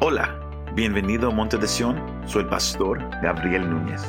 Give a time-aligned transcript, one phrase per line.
[0.00, 0.38] Hola,
[0.74, 4.00] bienvenido a Monte de Sion, soy el pastor Gabriel Núñez.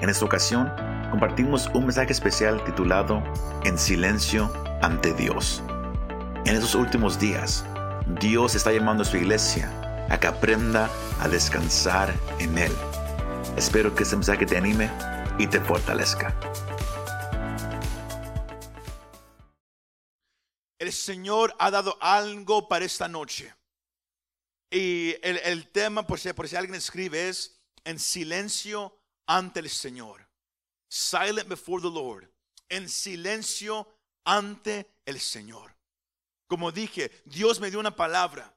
[0.00, 0.68] En esta ocasión
[1.12, 3.22] compartimos un mensaje especial titulado
[3.62, 5.62] En silencio ante Dios.
[6.44, 7.64] En estos últimos días,
[8.20, 9.70] Dios está llamando a su iglesia
[10.10, 10.90] a que aprenda
[11.20, 12.72] a descansar en Él.
[13.56, 14.90] Espero que este mensaje te anime
[15.38, 16.34] y te fortalezca.
[20.80, 23.54] El Señor ha dado algo para esta noche.
[24.70, 29.70] Y el, el tema, por si, por si alguien escribe, es en silencio ante el
[29.70, 30.28] Señor.
[30.88, 32.28] Silent before the Lord.
[32.68, 33.86] En silencio
[34.24, 35.76] ante el Señor.
[36.46, 38.54] Como dije, Dios me dio una palabra.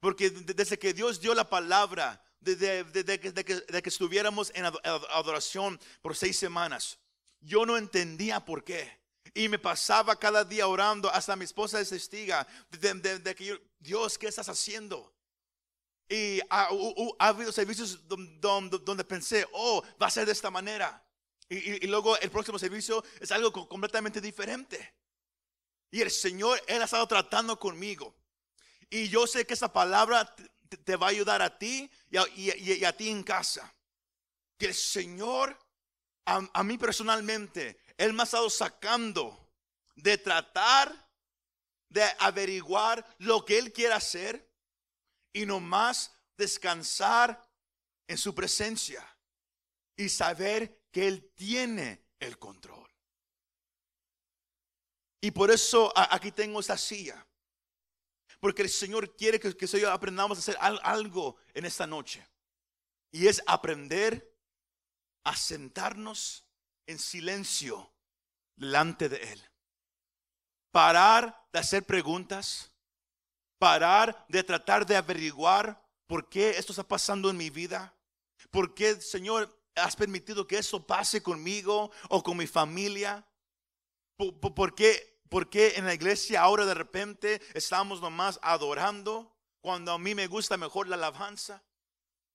[0.00, 2.84] Porque desde que Dios dio la palabra, desde,
[3.18, 6.98] que, de que estuviéramos en adoración por seis semanas,
[7.40, 9.00] yo no entendía por qué.
[9.32, 14.26] Y me pasaba cada día orando, hasta mi esposa es testiga de, que Dios, ¿qué
[14.26, 15.13] estás haciendo?
[16.08, 16.68] Y ha,
[17.18, 21.02] habido servicios donde, pensé, oh, va a ser de esta manera.
[21.48, 24.94] Y, luego el próximo servicio es algo completamente diferente.
[25.90, 28.14] Y el Señor, Él ha estado tratando conmigo.
[28.90, 30.34] Y yo sé que esa palabra
[30.84, 33.74] te, va a ayudar a ti y a, ti en casa.
[34.58, 35.56] Que el Señor,
[36.26, 39.52] a, mí personalmente, Él me ha estado sacando
[39.94, 41.08] de tratar
[41.88, 44.53] de averiguar lo que Él quiere hacer
[45.34, 47.46] y nomás descansar
[48.06, 49.04] en su presencia
[49.96, 52.88] y saber que Él tiene el control.
[55.20, 57.26] Y por eso aquí tengo esta silla.
[58.40, 62.26] Porque el Señor quiere que, que aprendamos a hacer algo en esta noche.
[63.10, 64.36] Y es aprender
[65.24, 66.46] a sentarnos
[66.86, 67.90] en silencio
[68.54, 69.42] delante de Él.
[70.70, 72.73] Parar de hacer preguntas
[73.58, 77.94] parar de tratar de averiguar por qué esto está pasando en mi vida.
[78.50, 83.26] ¿Por qué, Señor, has permitido que eso pase conmigo o con mi familia?
[84.16, 89.98] ¿Por, qué, por qué en la iglesia ahora de repente estamos nomás adorando cuando a
[89.98, 91.62] mí me gusta mejor la alabanza?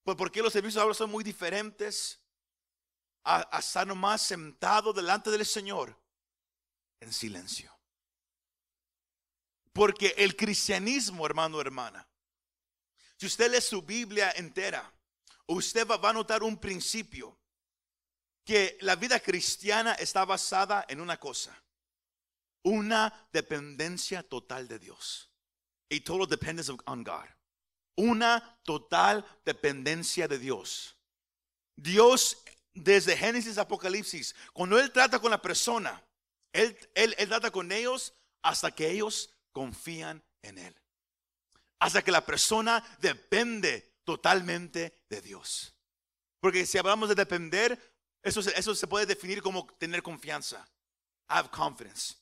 [0.04, 2.20] ¿Por qué los servicios ahora son muy diferentes?
[3.24, 5.96] A, a estar nomás sentado delante del Señor
[7.00, 7.79] en silencio.
[9.80, 12.06] Porque el cristianismo, hermano, hermana,
[13.16, 14.94] si usted lee su Biblia entera,
[15.48, 17.40] usted va, a notar un principio,
[18.44, 21.58] que la vida cristiana está basada en una cosa,
[22.62, 25.32] una dependencia total de Dios.
[25.90, 27.30] A total dependence on God.
[27.96, 30.98] Una total dependencia de Dios.
[31.78, 36.04] Dios, desde Génesis Apocalipsis, cuando Él trata con la persona,
[36.52, 40.76] él, él, él trata con ellos hasta que ellos confían en Él.
[41.80, 45.76] Hasta que la persona depende totalmente de Dios.
[46.40, 47.80] Porque si hablamos de depender,
[48.22, 50.68] eso, eso se puede definir como tener confianza.
[51.28, 52.16] Have confidence.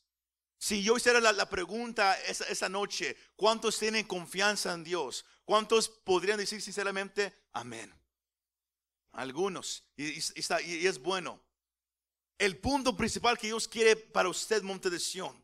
[0.59, 5.23] Si yo hiciera la, pregunta esa, noche, ¿cuántos tienen confianza en Dios?
[5.45, 7.93] ¿Cuántos podrían decir sinceramente, amén?
[9.11, 9.83] Algunos.
[9.95, 11.39] Y, y, es bueno.
[12.39, 15.43] El punto principal que Dios quiere para usted, Monte de Sion,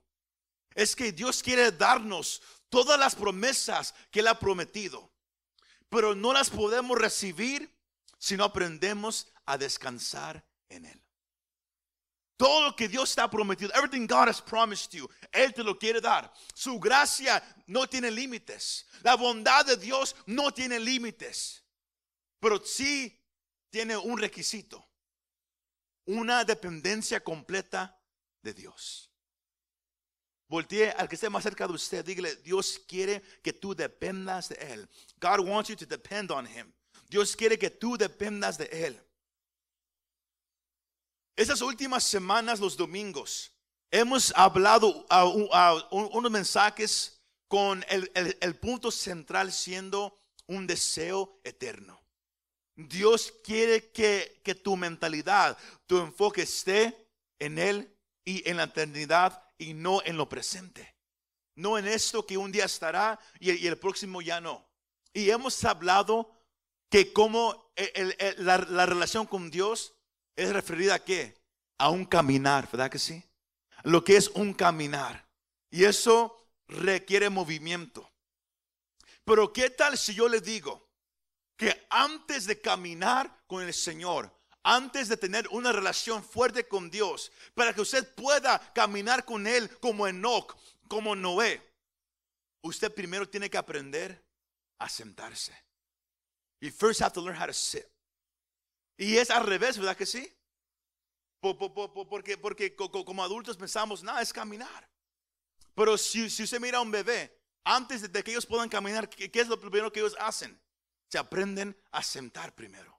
[0.76, 5.12] es que Dios quiere darnos todas las promesas que Él ha prometido,
[5.90, 7.72] pero no las podemos recibir
[8.18, 11.04] si no aprendemos a descansar en Él.
[12.36, 16.02] Todo lo que Dios ha prometido, everything God has promised you, Él te lo quiere
[16.02, 16.34] dar.
[16.54, 18.88] Su gracia no tiene límites.
[19.04, 21.64] La bondad de Dios no tiene límites.
[22.40, 23.24] Pero sí
[23.70, 24.90] tiene un requisito.
[26.06, 27.98] Una dependencia completa
[28.42, 29.13] de Dios.
[30.54, 32.06] Voltee al que esté más cerca de usted.
[32.06, 34.88] Dígale, Dios quiere que tú dependas de Él.
[35.20, 36.72] God wants you to depend on Him.
[37.10, 39.02] Dios quiere que tú dependas de Él.
[41.36, 43.52] Esas últimas semanas, los domingos,
[43.90, 45.26] hemos hablado a,
[45.90, 52.00] unos mensajes con el, el punto central siendo un deseo eterno.
[52.76, 55.58] Dios quiere que, que tu mentalidad,
[55.88, 57.10] tu enfoque esté
[57.40, 57.92] en Él
[58.24, 60.96] y en la eternidad y no en lo presente.
[61.56, 64.66] No en esto que un día estará y el, próximo ya no.
[65.14, 66.32] Y hemos hablado
[66.90, 67.72] que como
[68.38, 69.94] la, relación con Dios
[70.36, 71.36] es referida a qué?
[71.78, 73.24] A un caminar, ¿verdad que sí?
[73.84, 75.28] Lo que es un caminar.
[75.70, 78.12] Y eso requiere movimiento.
[79.24, 80.90] Pero ¿qué tal si yo le digo
[81.56, 84.32] que antes de caminar con el Señor,
[84.64, 89.70] antes de tener una relación fuerte con Dios, para que usted pueda caminar con Él
[89.80, 90.56] como Enoch,
[90.88, 91.62] como Noé,
[92.62, 94.24] usted primero tiene que aprender
[94.80, 95.54] a sentarse
[96.64, 97.86] You first have to learn how to sit.
[98.98, 100.34] Y es al revés, ¿verdad que sí?
[101.42, 104.90] Porque, porque como adultos pensamos, nada, es caminar.
[105.76, 109.30] Pero si, si usted mira a un bebé, antes de que ellos puedan caminar, ¿qué,
[109.34, 110.58] es lo primero que ellos hacen?
[111.10, 112.98] Se aprenden a sentar primero.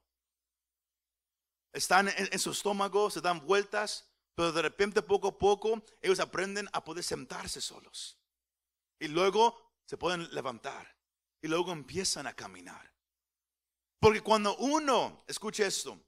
[1.75, 6.69] Están en, su estómago, se dan vueltas, pero de repente poco a poco ellos aprenden
[6.71, 8.17] a poder sentarse solos.
[8.97, 10.95] Y luego se pueden levantar.
[11.41, 12.91] Y luego empiezan a caminar.
[13.99, 15.99] Porque cuando uno, escuche esto,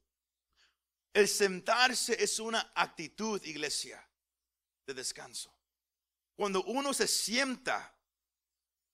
[1.13, 4.09] el sentarse es una actitud, iglesia,
[4.85, 5.53] de descanso.
[6.35, 7.93] Cuando uno se sienta,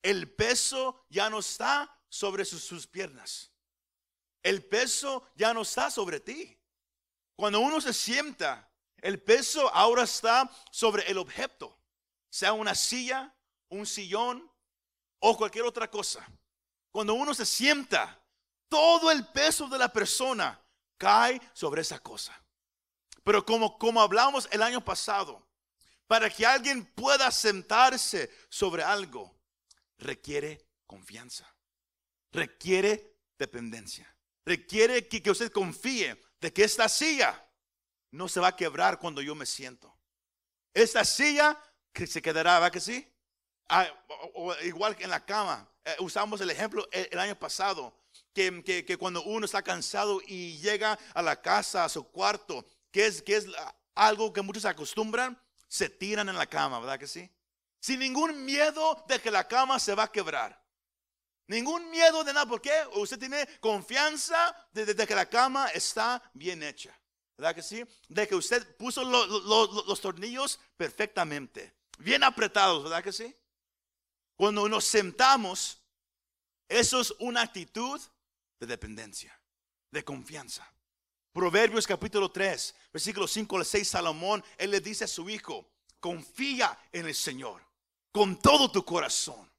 [0.02, 3.52] el peso ya no está sobre sus, piernas.
[4.42, 6.58] El peso ya no está sobre ti.
[7.36, 11.78] Cuando uno se sienta, el peso ahora está sobre el objeto,
[12.30, 13.36] sea una silla,
[13.70, 14.50] un sillón
[15.20, 16.26] o cualquier otra cosa.
[16.92, 18.22] Cuando uno se sienta,
[18.70, 20.60] todo el peso de la persona
[20.98, 22.40] cae sobre esa cosa.
[23.24, 25.48] Pero como, como hablamos el año pasado,
[26.08, 29.36] para que alguien pueda sentarse sobre algo,
[29.98, 31.52] requiere confianza,
[32.32, 34.16] requiere dependencia,
[34.46, 37.42] requiere que, que usted confíe de que esta silla
[38.12, 39.98] no se va a quebrar cuando yo me siento.
[40.74, 41.58] Esta silla
[41.94, 43.10] que se quedará, ¿va que sí?
[43.70, 43.88] Ah,
[44.64, 45.66] igual que en la cama.
[45.86, 47.98] Eh, usamos el ejemplo el, año pasado,
[48.34, 53.06] que, que, cuando uno está cansado y llega a la casa, a su cuarto, que
[53.06, 53.48] es, que es
[53.96, 57.32] algo que muchos acostumbran, se tiran en la cama, ¿verdad que sí?
[57.80, 60.62] Sin ningún miedo de que la cama se va a quebrar.
[61.48, 66.98] Ningún miedo de nada, porque usted tiene confianza de, que la cama está bien hecha.
[67.38, 67.84] ¿Verdad que sí?
[68.08, 73.36] De que usted puso los tornillos perfectamente, bien apretados, ¿verdad que sí?
[74.36, 75.82] Cuando nos sentamos,
[76.70, 78.00] eso es una actitud
[78.60, 79.38] de dependencia,
[79.92, 80.68] de confianza.
[81.34, 85.68] Proverbios capítulo 3, versículo 5 al 6, Salomón, él le dice a su hijo,
[86.00, 87.62] confía en el Señor
[88.12, 89.53] con todo tu corazón.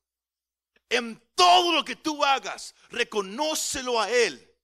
[0.95, 4.55] En todo lo que tú hagas, reconócelo a Él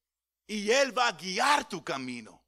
[0.47, 2.43] y Él va a guiar tu camino.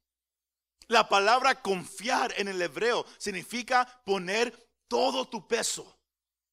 [0.87, 4.51] La palabra confiar en el hebreo significa poner
[4.87, 5.99] todo tu peso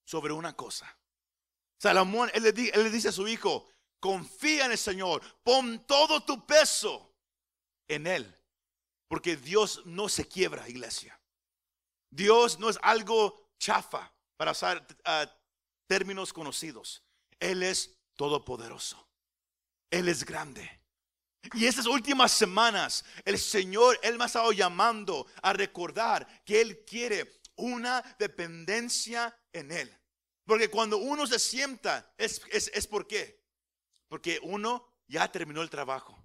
[0.05, 0.97] sobre una cosa.
[1.79, 3.69] Salomón, él le, él le dice a su hijo,
[4.00, 7.15] confía en el Señor, pon todo tu peso
[7.88, 8.35] en Él,
[9.09, 11.21] porque Dios no se quiebra, iglesia.
[12.11, 15.31] Dios no es algo chafa, para usar ah,
[15.87, 17.03] términos conocidos.
[17.40, 19.08] Él es todopoderoso.
[19.90, 20.81] Él es grande.
[21.54, 26.84] Y estas últimas semanas, el Señor, Él me ha estado llamando a recordar que Él
[26.84, 29.98] quiere una dependencia en Él.
[30.44, 33.42] Porque cuando uno se sienta, es, es, es por qué.
[34.08, 36.16] Porque uno ya terminó el trabajo.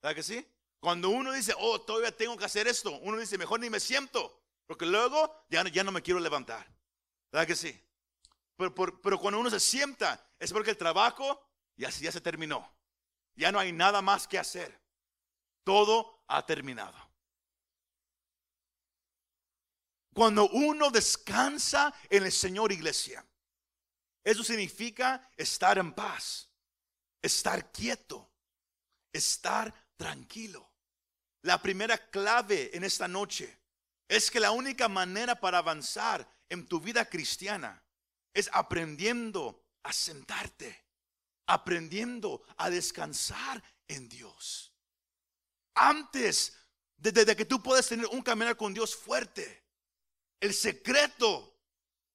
[0.00, 0.46] ¿Verdad que sí?
[0.80, 4.40] Cuando uno dice, oh, todavía tengo que hacer esto, uno dice, mejor ni me siento.
[4.66, 6.66] Porque luego ya, ya no me quiero levantar.
[7.30, 7.78] ¿Verdad que sí?
[8.56, 11.40] Pero, pero, cuando uno se sienta, es porque el trabajo
[11.76, 12.70] ya se terminó.
[13.34, 14.80] Ya no hay nada más que hacer.
[15.64, 16.96] Todo ha terminado.
[20.14, 23.26] Cuando uno descansa en el Señor iglesia,
[24.22, 26.50] eso significa estar en paz,
[27.22, 28.30] estar quieto,
[29.12, 30.70] estar tranquilo.
[31.42, 33.58] La primera clave en esta noche
[34.06, 37.81] es que la única manera para avanzar en tu vida cristiana
[38.34, 40.86] es aprendiendo a sentarte,
[41.46, 44.72] aprendiendo a descansar en Dios.
[45.74, 46.56] Antes
[46.96, 49.64] de, que tú puedas tener un caminar con Dios fuerte,
[50.40, 51.58] el secreto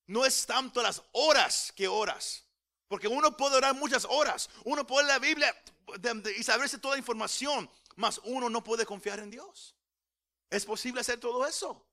[0.08, 2.44] no es tanto las horas que horas.
[2.88, 5.64] Porque uno puede orar muchas horas, uno puede leer la Biblia
[6.38, 9.76] y saberse toda la información, mas uno no puede confiar en Dios.
[10.50, 11.86] Es posible hacer todo eso.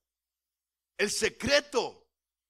[0.97, 2.04] El secreto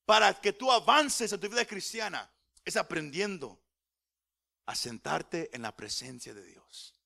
[0.05, 2.31] para que tú avances en tu vida cristiana
[2.63, 3.61] es aprendiendo
[4.65, 6.99] a sentarte en la presencia de Dios.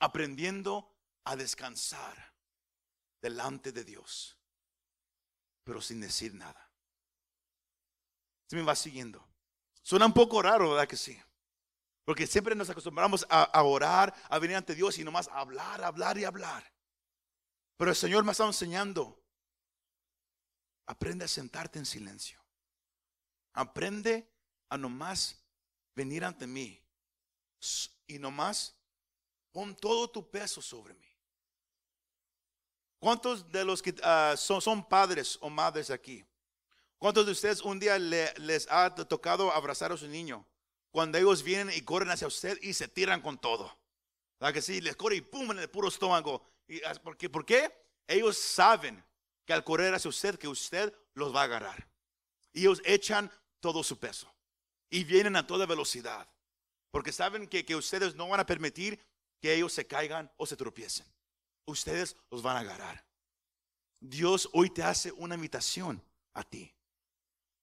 [0.00, 2.34] Aprendiendo a descansar
[3.20, 4.38] delante de Dios,
[5.64, 6.70] pero sin decir nada.
[8.46, 9.26] Se me va siguiendo.
[9.82, 11.20] Suena un poco raro, ¿verdad que sí?
[12.04, 16.24] Porque siempre nos acostumbramos a, orar, a venir ante Dios y nomás hablar, hablar y
[16.24, 16.72] hablar.
[17.76, 19.22] Pero el Señor me está enseñando
[20.88, 22.42] Aprende a sentarte en silencio.
[23.52, 24.26] Aprende
[24.70, 25.38] a nomás
[25.94, 26.82] venir ante mí.
[28.06, 28.74] Y nomás
[29.52, 31.06] pon todo tu peso sobre mí.
[32.98, 36.24] ¿Cuántos de los que ah, son, padres o madres aquí?
[36.96, 40.46] ¿Cuántos de ustedes un día les ha tocado abrazar a su niño?
[40.90, 43.78] Cuando ellos vienen y corren hacia usted y se tiran con todo.
[44.40, 44.80] ¿Verdad que sí?
[44.80, 46.42] Les corre y pum en el puro estómago.
[46.66, 47.28] Y, ah, ¿por, qué?
[47.28, 47.70] ¿Por qué?
[48.06, 49.04] Ellos saben
[49.48, 51.88] que al correr hacia usted, que usted los va a agarrar.
[52.52, 54.30] Y ellos echan todo su peso.
[54.90, 56.28] Y vienen a toda velocidad.
[56.90, 59.02] Porque saben que, que ustedes no van a permitir
[59.40, 61.06] que ellos se caigan o se tropiecen.
[61.64, 63.06] Ustedes los van a agarrar.
[63.98, 66.76] Dios hoy te hace una invitación a ti.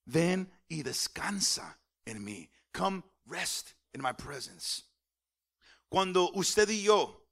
[0.06, 2.50] Ven y descansa en mí.
[2.72, 4.82] Come rest in my presence.
[5.88, 7.28] Cuando usted y yo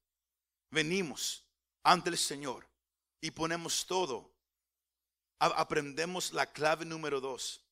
[0.70, 1.44] venimos
[1.82, 2.64] ante el Señor
[3.20, 4.33] y ponemos todo,
[5.46, 7.64] aprendemos la clave número dos,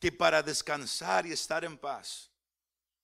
[0.00, 2.30] que para descansar y estar en paz,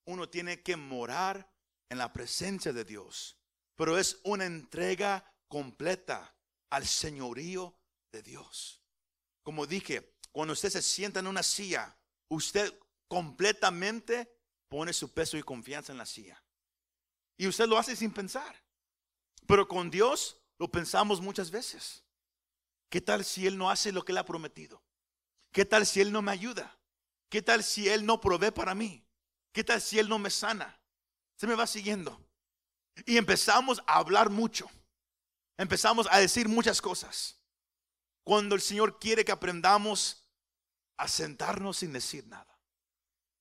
[0.04, 1.50] uno tiene que morar
[1.88, 3.36] en la presencia de Dios,
[3.76, 6.34] pero es una entrega completa
[6.70, 7.76] al señorío
[8.12, 8.82] de Dios.
[9.42, 11.96] Como dije, cuando usted se sienta en una silla,
[12.28, 12.72] usted
[13.08, 14.32] completamente
[14.68, 16.42] pone su peso y confianza en la silla.
[17.36, 18.62] Y usted lo hace sin pensar.
[19.46, 22.04] Pero con Dios lo pensamos muchas veces.
[22.90, 24.82] ¿Qué tal si Él no hace lo que Él ha prometido?
[25.52, 26.76] ¿Qué tal si Él no me ayuda?
[27.28, 29.06] ¿Qué tal si Él no provee para mí?
[29.52, 30.78] ¿Qué tal si Él no me sana?
[31.36, 32.20] Se me va siguiendo.
[33.06, 34.68] Y empezamos a hablar mucho.
[35.56, 37.40] Empezamos a decir muchas cosas.
[38.24, 40.26] Cuando el Señor quiere que aprendamos
[40.96, 42.58] a sentarnos sin decir nada.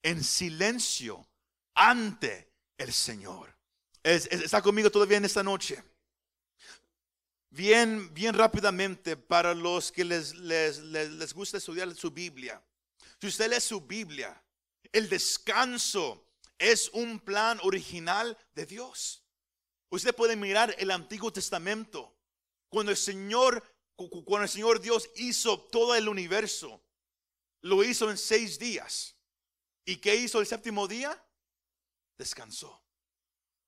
[0.03, 1.27] En silencio
[1.73, 3.57] ante el Señor.
[4.03, 5.83] ¿Está conmigo todavía en esta noche?
[7.51, 12.63] Bien, bien rápidamente para los que les, les, les, gusta estudiar su Biblia.
[13.19, 14.39] Si usted lee su Biblia,
[14.91, 16.27] el descanso
[16.59, 19.23] es un plan original de Dios.
[19.89, 22.15] Usted puede mirar el Antiguo Testamento.
[22.69, 23.63] Cuando el Señor,
[23.95, 26.83] cuando el Señor Dios hizo todo el universo,
[27.61, 29.15] lo hizo en seis días.
[29.85, 31.19] ¿Y qué hizo el séptimo día?
[32.15, 32.83] Descansó.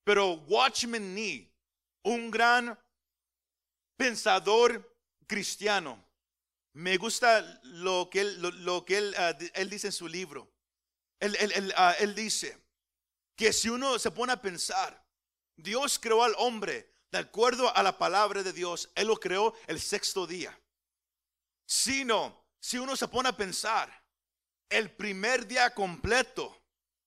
[0.03, 1.51] Pero Watchman Nee,
[2.03, 2.77] un gran
[4.01, 6.03] pensador cristiano,
[6.73, 10.51] me gusta lo que él, lo, que ah, él, dice en su libro.
[11.19, 12.57] Él, ah, él dice
[13.35, 15.05] que si uno se pone a pensar,
[15.55, 18.89] Dios creó al hombre de acuerdo a la palabra de Dios.
[18.95, 20.59] Él lo creó el sexto día.
[21.67, 24.03] Si no, si uno se pone a pensar,
[24.67, 26.59] el primer día completo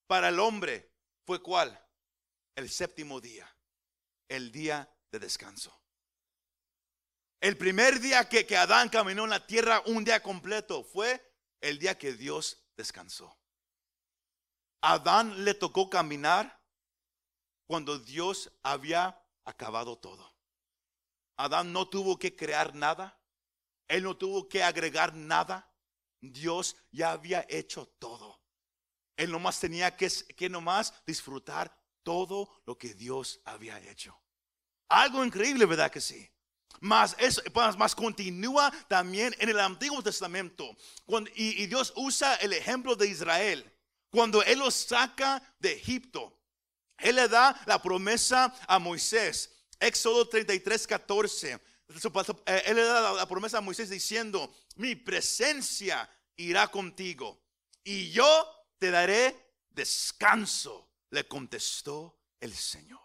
[0.07, 0.93] para el hombre
[1.27, 1.77] fue cuál?
[2.55, 3.53] El séptimo día,
[4.29, 5.84] el día de descanso.
[7.45, 11.79] El primer día que, que Adán caminó en la tierra, un día completo, fue el
[11.79, 13.39] día que Dios descansó.
[14.81, 16.59] Adán le tocó caminar
[17.67, 20.35] cuando Dios había acabado todo.
[21.37, 23.21] Adán no tuvo que crear nada.
[23.89, 25.71] Él no tuvo que agregar nada.
[26.23, 28.41] Dios ya había hecho todo.
[29.19, 34.19] Él nomás tenía que, que nomás disfrutar todo lo que Dios había hecho.
[34.89, 36.34] Algo increíble, ¿verdad que sí?
[36.81, 37.43] Más, eso,
[37.79, 40.77] más, continúa también en el Antiguo Testamento.
[41.35, 43.71] y, y Dios usa el ejemplo de Israel.
[44.11, 46.39] Cuando Él los saca de Egipto.
[46.99, 49.51] Él le da la promesa a Moisés.
[49.81, 51.61] Éxodo 33, 14.
[52.47, 57.43] Eh, él le da la promesa a Moisés diciendo, mi presencia irá contigo
[57.85, 63.01] y yo te daré descanso, le contestó el Señor.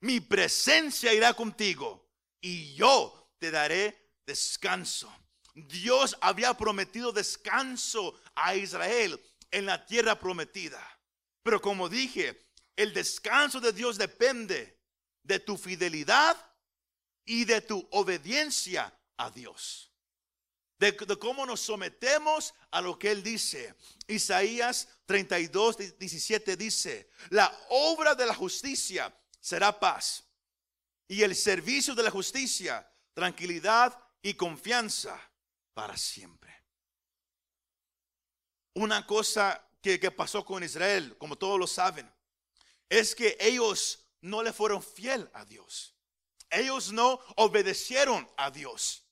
[0.00, 2.01] Mi presencia irá contigo
[2.42, 5.10] y yo te daré descanso.
[5.54, 9.18] Dios había prometido descanso a Israel
[9.50, 10.82] en la tierra prometida.
[11.42, 14.78] Pero como dije, el descanso de Dios depende
[15.22, 16.36] de tu fidelidad
[17.24, 19.90] y de tu obediencia a Dios.
[20.78, 23.76] De, cómo nos sometemos a lo que Él dice.
[24.08, 30.24] Isaías 32, 17 dice, la obra de la justicia será paz
[31.08, 35.18] y el servicio de la justicia, tranquilidad y confianza
[35.74, 36.52] para siempre.
[38.74, 42.10] Una cosa que, que pasó con Israel, como todos lo saben,
[42.88, 45.94] es que ellos no le fueron fiel a Dios.
[46.50, 49.04] Ellos no obedecieron a Dios.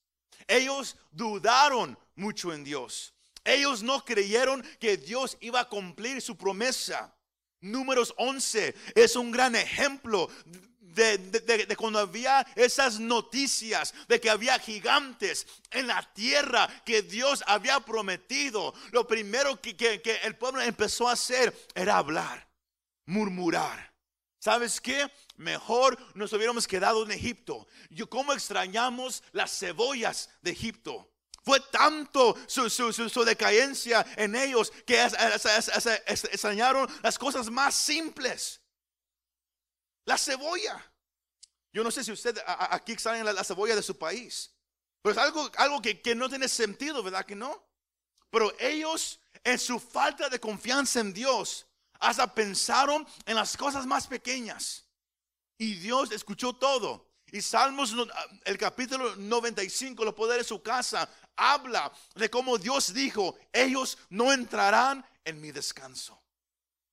[0.46, 3.14] Ellos dudaron mucho en Dios.
[3.44, 7.16] Ellos no creyeron que Dios iba a cumplir su promesa.
[7.60, 10.28] Números 11 es un gran ejemplo
[10.94, 17.80] de, cuando había esas noticias de que había gigantes en la tierra que Dios había
[17.80, 18.74] prometido.
[18.92, 22.50] Lo primero que, que el pueblo empezó a hacer era hablar
[23.10, 23.92] murmurar.
[24.38, 25.10] ¿Sabes qué?
[25.36, 27.66] Mejor nos hubiéramos quedado en Egipto.
[27.90, 31.10] Yo, ¿Cómo extrañamos las cebollas de Egipto?
[31.42, 38.59] Fue tanto su, decadencia en ellos que extrañaron las cosas más simples.
[40.10, 40.76] La cebolla.
[41.72, 44.52] Yo no sé si usted aquí extraña la, la, cebolla de su país.
[45.00, 47.64] Pero es algo, algo que, que no tiene sentido, ¿verdad que no?
[48.28, 51.64] Pero ellos, en su falta de confianza en Dios,
[52.00, 54.84] hasta pensaron en las cosas más pequeñas.
[55.56, 57.06] Y Dios escuchó todo.
[57.30, 57.94] Y Salmos,
[58.46, 64.32] el capítulo 95, los poderes de su casa, habla de cómo Dios dijo, ellos no
[64.32, 66.20] entrarán en mi descanso.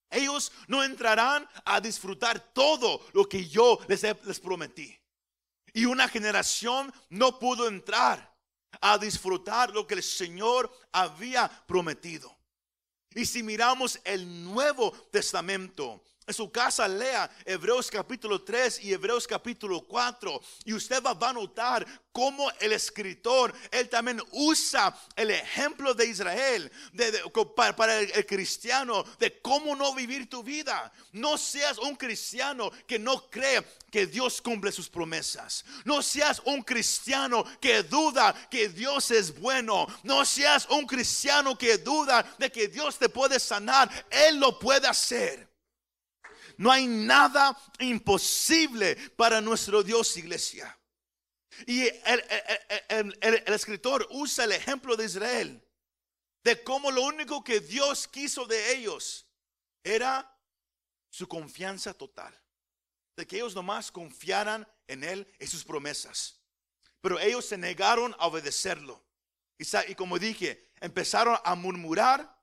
[0.10, 4.98] Ellos no entrarán a disfrutar todo lo que yo les, les prometí.
[5.74, 8.36] Y una generación no pudo entrar
[8.82, 12.36] a disfrutar lo que el Señor había prometido.
[13.14, 19.26] Y si miramos el Nuevo Testamento, en su casa lea Hebreos capítulo 3 y Hebreos
[19.26, 25.94] capítulo 4 y usted va, a notar cómo el escritor, él también usa el ejemplo
[25.94, 26.70] de Israel
[27.78, 30.92] para, el, cristiano de cómo no vivir tu vida.
[31.14, 35.64] No seas un cristiano que no cree que Dios cumple sus promesas.
[35.86, 39.88] No seas un cristiano que duda que Dios es bueno.
[40.04, 43.90] No seas un cristiano que duda de que Dios te puede sanar.
[44.10, 45.47] Él lo puede hacer.
[46.58, 50.78] No hay nada imposible para nuestro Dios, iglesia.
[51.66, 55.64] Y el, escritor usa el ejemplo de Israel,
[56.44, 59.28] de cómo lo único que Dios quiso de ellos
[59.84, 60.36] era
[61.10, 62.40] su confianza total.
[63.16, 66.40] De que ellos nomás confiaran en Él y sus promesas.
[67.02, 69.04] Pero ellos se negaron a obedecerlo.
[69.58, 72.40] Y, como dije, empezaron a murmurar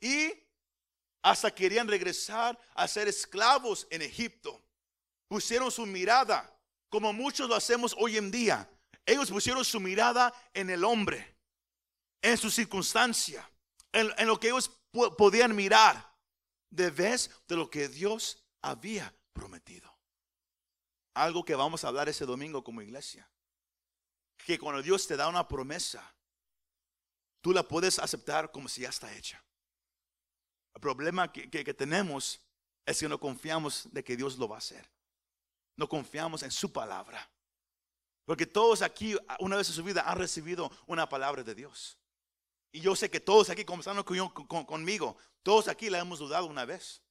[0.00, 0.32] y
[1.22, 4.62] hasta querían regresar a ser esclavos en Egipto.
[5.28, 6.54] Pusieron su mirada,
[6.88, 8.68] como muchos lo hacemos hoy en día.
[9.04, 11.36] Ellos pusieron su mirada en el hombre,
[12.22, 13.48] en su circunstancia,
[13.92, 14.70] en, lo que ellos
[15.16, 16.14] podían mirar,
[16.70, 19.92] de vez de lo que Dios había prometido.
[21.14, 23.28] Algo que vamos a hablar ese domingo como iglesia.
[24.36, 26.14] Que cuando Dios te da una promesa,
[27.40, 29.42] tú la puedes aceptar como si ya está hecha.
[30.74, 32.40] El problema que, tenemos
[32.86, 34.88] es que no confiamos de que Dios lo va a hacer.
[35.76, 37.30] No confiamos en su palabra.
[38.24, 41.98] Porque todos aquí, una vez en su vida, han recibido una palabra de Dios.
[42.70, 47.02] Y yo sé que todos aquí, están conmigo, todos aquí la hemos dudado una vez.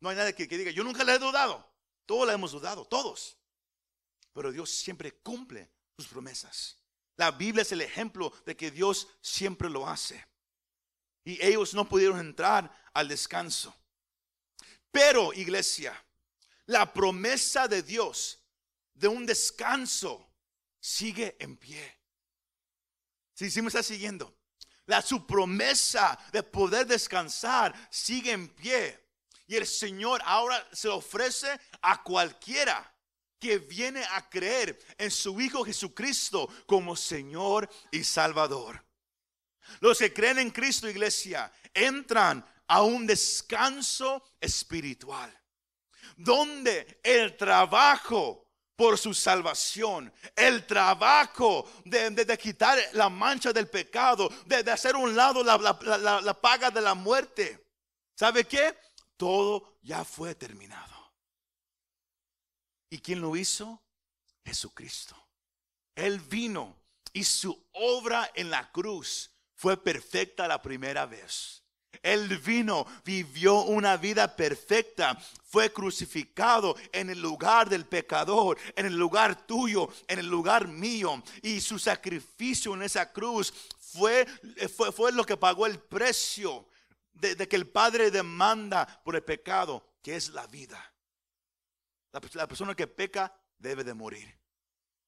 [0.00, 1.70] No hay nadie que, que diga, yo nunca la he dudado.
[2.06, 3.38] Todos la hemos dudado, todos.
[4.32, 6.78] Pero Dios siempre cumple sus promesas.
[7.16, 10.26] La Biblia es el ejemplo de que Dios siempre lo hace.
[11.24, 13.74] Y ellos no pudieron entrar al descanso.
[14.90, 15.94] Pero, iglesia,
[16.66, 18.38] la promesa de Dios
[18.94, 20.30] de un descanso
[20.80, 21.98] sigue en pie.
[23.34, 24.36] Si sí, me está siguiendo.
[24.86, 29.00] La su promesa de poder descansar sigue en pie.
[29.46, 31.48] Y el Señor ahora se ofrece
[31.82, 32.94] a cualquiera
[33.38, 38.84] que viene a creer en su Hijo Jesucristo como Señor y Salvador.
[39.80, 45.32] Los que creen en Cristo, iglesia, entran a un descanso espiritual,
[46.16, 48.44] donde el trabajo
[48.76, 55.44] por su salvación, el trabajo de, quitar la mancha del pecado, de, hacer un lado
[55.44, 55.58] la,
[56.20, 57.64] la paga de la muerte.
[58.16, 58.76] ¿Sabe qué?
[59.16, 60.94] Todo ya fue terminado.
[62.90, 63.82] ¿Y quién lo hizo?
[64.44, 65.16] Jesucristo.
[65.94, 66.76] Él vino
[67.12, 71.62] y su obra en la cruz fue perfecta la primera vez.
[72.02, 78.96] Él vino, vivió una vida perfecta, fue crucificado en el lugar del pecador, en el
[78.96, 81.22] lugar tuyo, en el lugar mío.
[81.42, 84.26] Y su sacrificio en esa cruz fue,
[84.76, 86.68] fue, fue lo que pagó el precio
[87.14, 90.92] de, que el Padre demanda por el pecado, que es la vida.
[92.12, 94.38] La, la persona que peca debe de morir.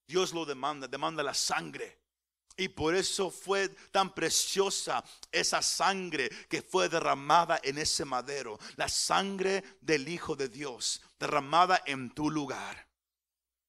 [0.07, 2.01] Dios lo demanda, demanda la sangre.
[2.57, 8.59] Y por eso fue tan preciosa esa sangre que fue derramada en ese madero.
[8.77, 12.86] La sangre del Hijo de Dios derramada en tu lugar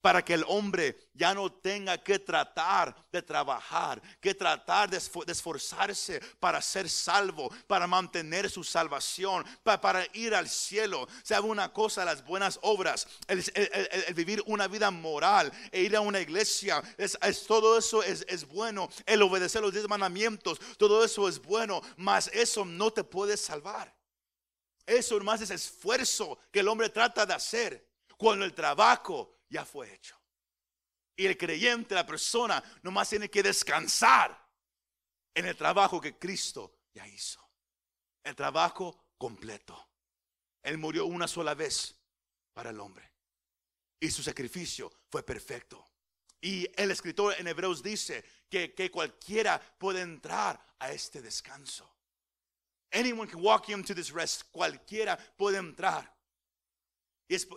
[0.02, 6.22] para que el hombre ya no tenga que tratar de trabajar, que tratar de, esforzarse
[6.40, 11.08] para ser salvo, para mantener su salvación, para, ir al cielo.
[11.24, 13.44] Sabe una cosa, las buenas obras, el,
[14.14, 19.22] vivir una vida moral, e ir a una iglesia, es, todo eso es, bueno, el
[19.22, 23.94] obedecer los diez mandamientos, todo eso es bueno, mas eso no te puede salvar.
[24.86, 29.94] Eso más es esfuerzo que el hombre trata de hacer cuando el trabajo ya fue
[29.94, 30.20] hecho.
[31.16, 34.38] Y el creyente, la persona, nomás tiene que descansar
[35.34, 37.42] en el trabajo que Cristo ya hizo.
[38.24, 39.90] El trabajo completo.
[40.62, 41.96] Él murió una sola vez
[42.54, 43.12] para el hombre.
[44.00, 45.84] y su sacrificio fue perfecto.
[46.40, 51.98] Y el escritor en Hebreos dice que, que cualquiera puede entrar a este descanso.
[52.92, 54.44] Anyone can walk into this rest.
[54.52, 56.16] Cualquiera puede entrar.
[57.28, 57.48] Y, es-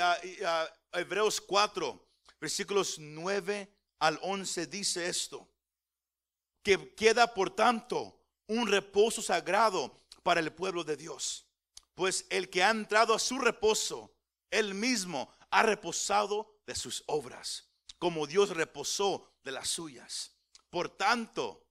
[0.00, 2.08] ah, ah, Hebreos 4,
[2.40, 5.48] versículos 9 al 11 dice esto.
[6.62, 11.46] Que queda por tanto un reposo sagrado para el pueblo de Dios.
[11.94, 14.14] Pues el que ha entrado a su reposo,
[14.50, 20.36] él mismo ha reposado de sus obras, como Dios reposó de las suyas.
[20.70, 21.66] Por tanto,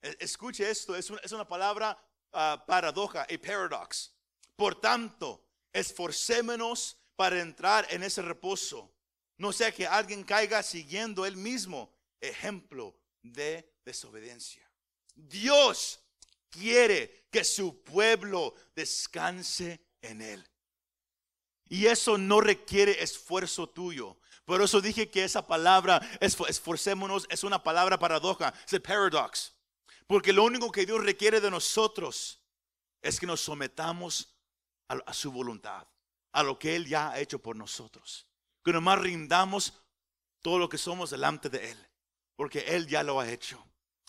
[0.00, 1.98] e- escuche esto, es una, es una palabra
[2.32, 4.14] ah, paradoja, a paradox.
[4.54, 8.92] Por tanto, esforcémonos para entrar en ese reposo.
[9.38, 14.70] No sea que alguien caiga siguiendo el mismo ejemplo de desobediencia.
[15.14, 16.00] Dios
[16.50, 20.48] quiere que su pueblo descanse en él.
[21.68, 24.18] Y eso no requiere esfuerzo tuyo.
[24.44, 29.52] Por eso dije que esa palabra, esforcémonos, es una palabra paradoja, es el paradox.
[30.06, 32.40] Porque lo único que Dios requiere de nosotros
[33.02, 34.36] es que nos sometamos
[34.88, 35.86] a, a su voluntad,
[36.36, 38.26] a lo que Él ya ha hecho por nosotros.
[38.62, 39.72] Que nomás rindamos
[40.42, 41.88] todo lo que somos delante de Él,
[42.36, 43.64] porque Él ya lo ha hecho.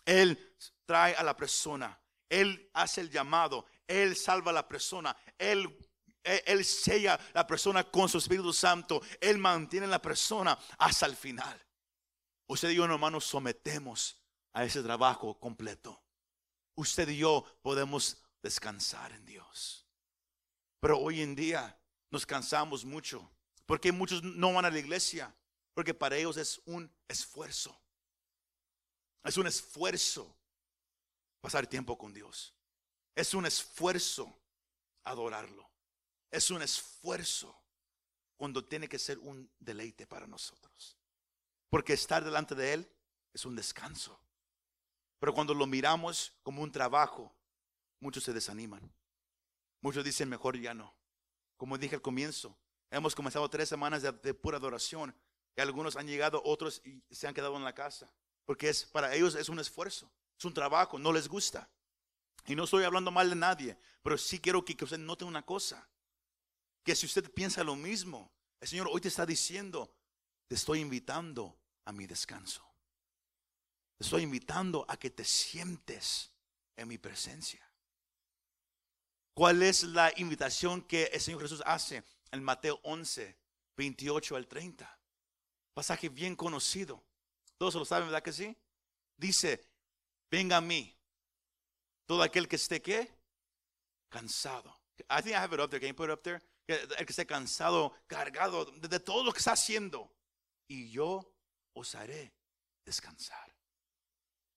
[0.06, 0.38] Él
[0.86, 5.74] trae a la persona, Él hace el llamado, Él salva a la persona, Él,
[6.22, 11.16] Él, Él sella la persona con su Espíritu Santo, Él mantiene la persona hasta el
[11.16, 11.66] final.
[12.48, 16.04] Usted y yo, hermanos, nos sometemos a ese trabajo completo.
[16.76, 19.88] Usted y yo podemos descansar en Dios.
[20.82, 21.78] Pero hoy en día
[22.10, 23.30] nos cansamos mucho.
[23.66, 25.34] Porque muchos no van a la iglesia.
[25.74, 27.80] Porque para ellos es un esfuerzo.
[29.24, 30.36] Es un esfuerzo
[31.42, 32.54] pasar tiempo con Dios.
[33.16, 34.34] Es un esfuerzo
[35.04, 35.70] adorarlo.
[36.32, 37.56] Es un esfuerzo
[38.38, 40.98] cuando tiene que ser un deleite para nosotros.
[41.70, 42.92] Porque estar delante de Él
[43.34, 44.20] es un descanso.
[45.20, 47.36] Pero cuando lo miramos como un trabajo,
[48.00, 48.92] muchos se desaniman.
[49.82, 50.97] Muchos dicen, mejor ya no.
[51.58, 52.58] Como dije al comienzo,
[52.90, 55.16] hemos comenzado tres semanas de, pura adoración.
[55.56, 58.14] Y algunos han llegado, otros y se han quedado en la casa.
[58.46, 61.70] Porque es, para ellos es un esfuerzo, es un trabajo, no les gusta.
[62.46, 65.46] Y no estoy hablando mal de nadie, pero sí quiero que, que usted note una
[65.46, 65.90] cosa.
[66.84, 69.94] Que si usted piensa lo mismo, el Señor hoy te está diciendo,
[70.48, 72.64] te estoy invitando a mi descanso.
[73.98, 76.32] Te estoy invitando a que te sientes
[76.78, 77.67] en mi presencia.
[79.38, 83.38] ¿Cuál es la invitación que el Señor Jesús hace en Mateo 11,
[83.78, 85.00] 28 al 30?
[85.76, 87.04] Pasaje bien conocido.
[87.60, 88.58] Todos lo saben, ¿verdad que sí?
[89.16, 89.64] Dice,
[90.32, 90.92] venga a mí.
[92.08, 93.14] Todo aquel que esté qué?
[94.10, 94.76] Cansado.
[95.08, 95.80] I think I have it up there.
[95.80, 96.42] Can you put it up there?
[96.66, 100.12] El que esté cansado, cargado de, todo lo que está haciendo.
[100.68, 101.32] Y yo
[101.76, 102.34] os haré
[102.84, 103.56] descansar.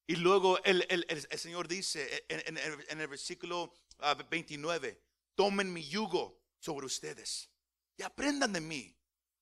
[0.06, 3.74] Y luego el, el- el- Señor dice en, el versículo
[4.28, 5.02] 29,
[5.34, 7.48] tomen mi yugo sobre ustedes
[7.96, 8.96] y aprendan de mí,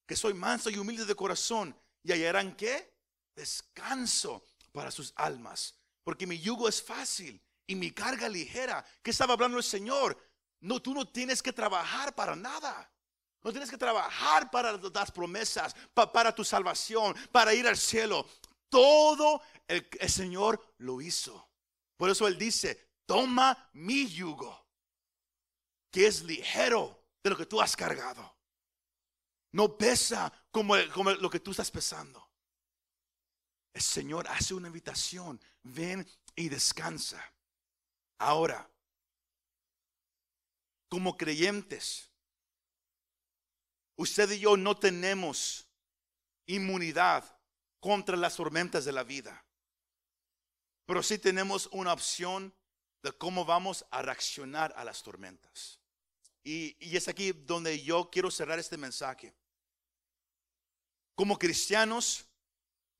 [0.06, 2.94] que soy manso y humilde de corazón, y hallarán qué?
[3.34, 8.84] Descanso para sus almas, porque mi yugo es fácil y mi carga ligera.
[9.02, 10.18] ¿Qué estaba hablando el Señor?
[10.60, 12.92] No, tú no tienes que trabajar para nada.
[13.42, 18.26] No tienes que trabajar para las promesas, pa- para tu salvación, para ir al cielo.
[18.68, 21.48] Todo el, el Señor lo hizo.
[21.96, 24.68] Por eso Él dice, toma mi yugo,
[25.90, 28.36] que es ligero de lo que tú has cargado.
[29.52, 32.22] No pesa como, como lo que tú estás pesando.
[33.72, 37.32] El Señor hace una invitación, ven y descansa.
[38.18, 38.70] Ahora,
[40.90, 42.10] como creyentes,
[43.96, 45.66] usted y yo no tenemos
[46.44, 47.24] inmunidad
[47.80, 49.46] contra las tormentas de la vida.
[50.84, 52.54] Pero sí tenemos una opción
[53.02, 55.78] de cómo vamos a reaccionar a las tormentas.
[56.42, 59.34] Y, y es aquí donde yo quiero cerrar este mensaje.
[61.14, 62.24] Como cristianos,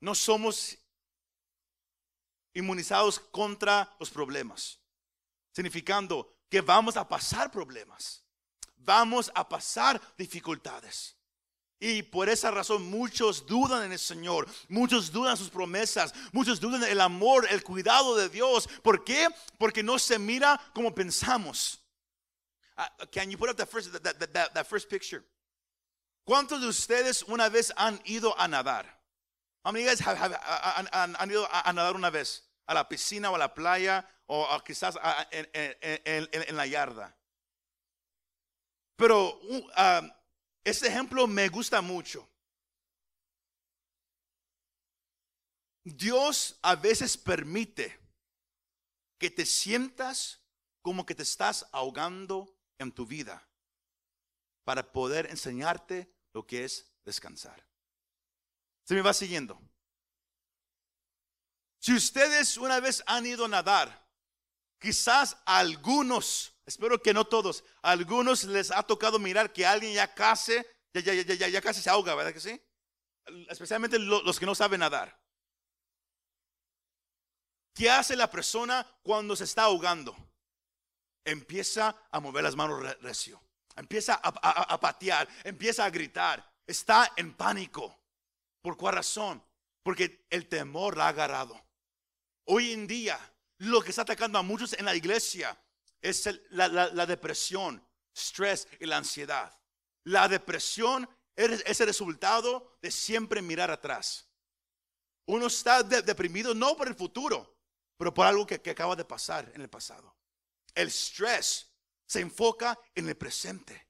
[0.01, 0.79] no somos
[2.55, 4.81] inmunizados contra los problemas,
[5.53, 8.25] significando que vamos a pasar problemas,
[8.77, 11.18] vamos a pasar dificultades.
[11.81, 16.83] Y por esa razón muchos dudan en el Señor, muchos dudan sus promesas, muchos dudan
[16.83, 18.69] el amor, el cuidado de Dios.
[18.83, 19.29] ¿Por qué?
[19.59, 21.79] Porque no se mira como pensamos.
[22.77, 25.25] Uh, can you put up that first, that, that- that- that first picture?
[26.25, 28.87] ¿Cuántos de ustedes una vez han ido a nadar?
[29.64, 30.35] How many guys have- have-
[30.77, 32.43] han, han- han ido a, a nadar una vez?
[32.67, 36.57] A la piscina o a la playa o a- quizás a- en- en- en- en
[36.57, 37.14] la yarda.
[38.97, 40.11] Pero uh, um,
[40.69, 42.29] este ejemplo me gusta mucho.
[45.83, 47.99] Dios a veces permite
[49.17, 50.43] que te sientas
[50.83, 53.49] como que te estás ahogando en tu vida
[54.65, 57.67] para poder enseñarte lo que es descansar.
[58.85, 59.59] Se me va siguiendo.
[61.79, 64.07] Si ustedes una vez han ido a nadar,
[64.79, 70.53] quizás algunos espero que no todos, algunos les ha tocado mirar que alguien ya casi,
[70.93, 72.61] ya, ya, ya, ya, casi se ahoga, ¿verdad que sí?
[73.49, 75.19] Especialmente los que no saben nadar.
[77.75, 80.15] ¿Qué hace la persona cuando se está ahogando?
[81.25, 83.41] Empieza a mover las manos recio,
[83.77, 87.99] empieza a, patear, empieza a gritar, está en pánico.
[88.61, 89.43] ¿Por cuál razón?
[89.83, 91.59] Porque el temor la ha agarrado.
[92.45, 93.19] Hoy en día,
[93.59, 95.57] lo que está atacando a muchos en la iglesia
[96.03, 97.85] es la, la, depresión,
[98.15, 99.59] estrés y la ansiedad.
[100.05, 104.29] La depresión es el resultado de siempre mirar atrás.
[105.29, 107.59] Uno está deprimido no por el futuro,
[107.99, 110.17] pero por algo que, acaba de pasar en el pasado.
[110.75, 111.71] El estrés
[112.07, 113.89] se enfoca en el presente.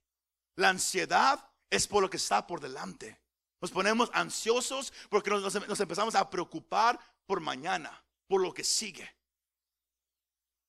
[0.56, 3.20] La ansiedad es por lo que está por delante.
[3.60, 9.08] Nos ponemos ansiosos porque nos, empezamos a preocupar por mañana, por lo que sigue.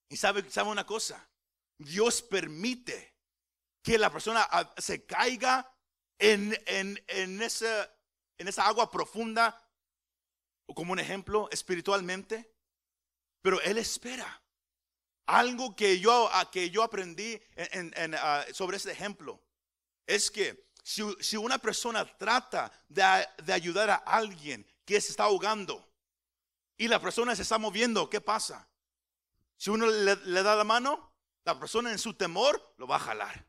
[0.10, 1.28] Y sabe, sabe una cosa,
[1.79, 3.15] Dios permite
[3.81, 5.73] que la persona ah, se caiga
[6.19, 7.91] en, en, en, esa,
[8.37, 9.65] en esa agua profunda,
[10.75, 12.53] como un ejemplo espiritualmente,
[13.41, 14.43] pero Él espera.
[15.25, 17.39] Algo que yo, que yo aprendí
[18.17, 19.41] ah, sobre este ejemplo
[20.05, 25.87] es que si, una persona trata de, ayudar a alguien que se está ahogando
[26.77, 28.67] y la persona se está moviendo, ¿qué pasa?
[29.55, 31.09] Si uno le da la mano,
[31.53, 33.47] la persona en su temor lo va a jalar.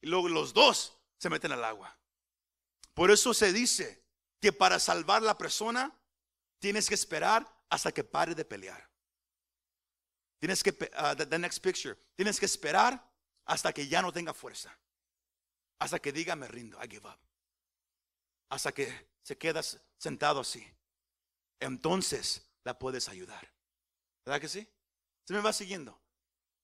[0.00, 1.96] Y luego los dos se meten al agua.
[2.92, 4.04] Por eso se dice
[4.40, 5.96] que para salvar la persona
[6.58, 8.90] tienes que esperar hasta que pare de pelear.
[10.38, 13.10] Tienes que, uh, the, next picture, tienes que esperar
[13.46, 14.76] hasta que ya no tenga fuerza.
[15.78, 17.18] Hasta que diga me rindo, I give up.
[18.50, 19.62] Hasta que se queda
[19.98, 20.66] sentado así.
[21.60, 23.52] Entonces la puedes ayudar.
[24.24, 24.68] ¿Verdad que sí?
[25.24, 26.00] Se me va siguiendo.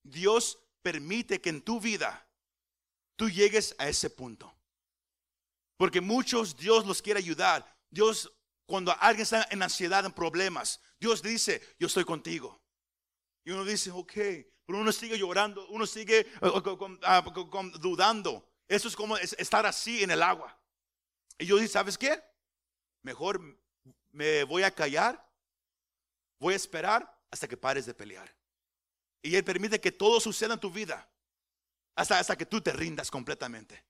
[0.03, 2.27] Dios permite que en tu vida
[3.17, 4.55] tú llegues a ese punto.
[5.77, 7.67] Porque muchos Dios los quiere ayudar.
[7.91, 8.33] Dios,
[8.67, 12.63] cuando alguien está en ansiedad, en problemas, Dios dice, yo estoy contigo.
[13.45, 14.13] Y uno dice, ok,
[14.65, 16.29] pero uno sigue llorando, uno sigue eh,
[17.03, 17.25] ah,
[17.81, 18.49] dudando.
[18.69, 20.59] Eso es como estar así en el agua.
[21.39, 22.23] Y yo ¿sabes qué?
[23.03, 23.41] Mejor
[24.13, 25.29] me voy a callar,
[26.39, 28.33] voy a esperar hasta que pares de pelear.
[29.23, 31.09] Y Él permite que todo suceda en tu vida.
[31.95, 33.85] Hasta, hasta que tú te rindas completamente.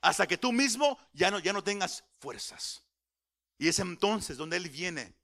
[0.00, 2.82] Hasta que tú mismo ya no, ya no tengas fuerzas.
[3.58, 5.14] Y es entonces donde Él viene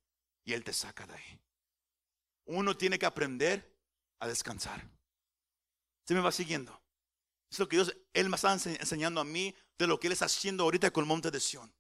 [0.44, 1.40] y Él te saca de ahí
[2.48, 3.78] uno tiene que aprender
[4.20, 4.82] a descansar.
[6.06, 6.82] ¿Se me va siguiendo?
[7.50, 10.24] Es lo que Dios, Él me está enseñando a mí de lo que Él está
[10.24, 11.72] haciendo ahorita con el monte de Sión.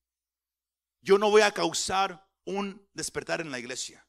[1.00, 4.06] Yo no voy a causar un despertar en la iglesia.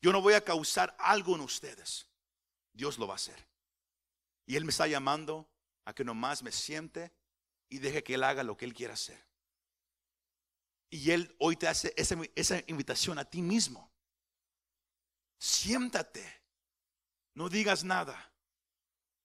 [0.00, 2.08] Yo no voy a causar algo en ustedes.
[2.72, 3.46] Dios lo va a hacer.
[4.46, 5.48] Y Él me está llamando
[5.84, 7.12] a que nomás me siente
[7.68, 9.22] y deje que Él haga lo que Él quiera hacer.
[10.90, 13.92] Y Él hoy te hace esa, invitación a ti mismo
[15.42, 16.24] siéntate,
[17.34, 18.32] no digas nada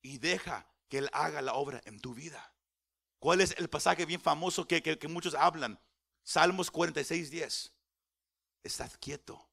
[0.01, 2.55] y deja que Él haga la obra en tu vida.
[3.19, 5.79] ¿Cuál es el pasaje bien famoso que, que, muchos hablan?
[6.23, 7.73] Salmos 46, 10.
[8.63, 9.47] Estad quieto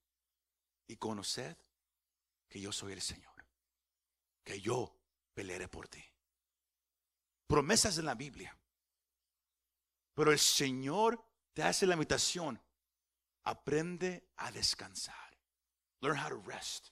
[0.87, 1.57] y conoced
[2.49, 3.34] que yo soy el Señor,
[4.45, 4.97] que yo
[5.35, 6.05] pelearé por ti.
[7.47, 8.57] Promesas en la Biblia.
[10.15, 12.61] Pero el Señor te hace la invitación.
[13.45, 15.37] Aprende a descansar.
[16.01, 16.89] Learn how to rest.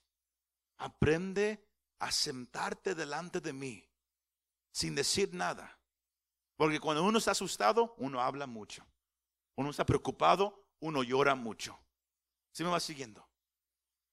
[0.78, 1.68] Aprende
[2.00, 3.88] a sentarte delante de mí
[4.72, 5.78] sin decir nada.
[6.56, 8.84] Porque cuando uno está asustado, uno habla mucho.
[9.56, 11.78] Uno está preocupado, uno llora mucho.
[12.52, 13.28] ¿Sí me va siguiendo?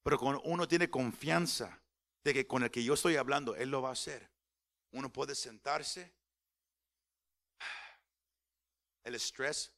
[0.04, 1.82] Pero cuando uno tiene confianza
[2.24, 4.30] de que con el que yo estoy hablando, Él lo va a hacer.
[4.92, 6.12] Uno puede sentarse.
[9.04, 9.72] El estrés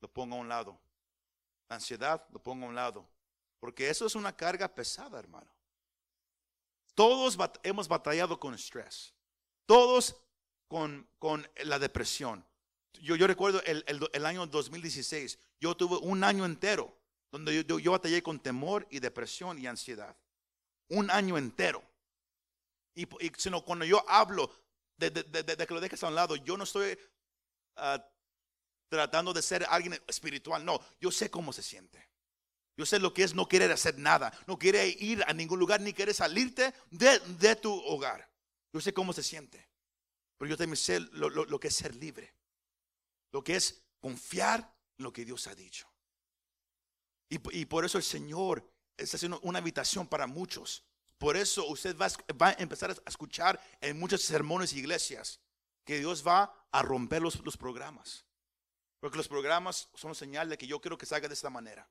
[0.00, 0.80] lo pongo a un lado.
[1.68, 3.08] La ansiedad lo pongo a un lado.
[3.60, 5.50] Porque eso es una carga pesada, hermano.
[6.94, 9.14] Todos hemos batallado con estrés.
[9.66, 10.16] Todos
[10.68, 12.44] con, con la depresión.
[12.94, 15.38] Yo, yo recuerdo el, el, año 2016.
[15.60, 16.94] Yo tuve un año entero
[17.30, 20.16] donde yo, yo, batallé con temor y depresión y ansiedad.
[20.92, 21.82] Un año entero.
[22.94, 23.06] Y,
[23.38, 24.50] sino cuando yo hablo
[24.98, 26.98] de, de, de, que lo dejes a un lado, yo no estoy
[27.76, 28.04] ah,
[28.90, 30.64] tratando de ser alguien espiritual.
[30.64, 32.08] No, yo sé cómo se siente.
[32.76, 35.80] Yo sé lo que es no querer hacer nada, no quiere ir a ningún lugar,
[35.80, 38.30] ni querer salirte de, tu hogar.
[38.72, 39.68] Yo sé cómo se siente,
[40.38, 42.34] pero yo también sé lo, lo- lo que es ser libre,
[43.30, 44.60] lo que es confiar
[44.96, 45.86] en lo que Dios ha dicho.
[47.28, 50.84] Y, y por eso el Señor está haciendo una invitación para muchos.
[51.18, 55.40] Por eso usted va, a empezar a escuchar en muchos sermones y iglesias
[55.84, 58.24] que Dios va a romper los, los programas.
[59.00, 61.88] Porque los programas son señal de que yo quiero que se haga de esta manera.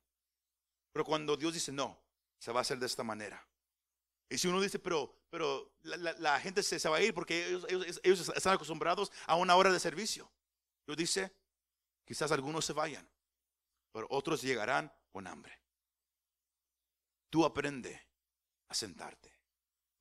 [0.91, 2.01] Pero cuando Dios dice no,
[2.39, 3.45] se va a hacer de esta manera.
[4.29, 7.99] Y si uno dice, pero, pero la, gente se, va a ir porque ellos, ellos-
[8.03, 10.31] ellos están acostumbrados a una hora de servicio.
[10.85, 11.35] Dios dice,
[12.05, 13.09] quizás algunos se vayan,
[13.91, 15.61] pero otros llegarán con hambre.
[17.31, 18.07] Tú aprende
[18.67, 19.33] a sentarte.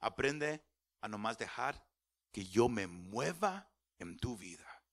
[0.00, 0.62] Aprende
[1.00, 1.86] a nomás dejar
[2.32, 4.84] que yo me mueva en tu vida.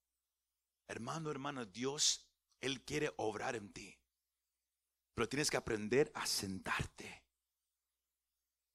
[0.88, 2.30] Hermano, hermano, Dios,
[2.62, 4.00] Él quiere obrar en ti.
[5.16, 7.24] Pero tienes que aprender a sentarte.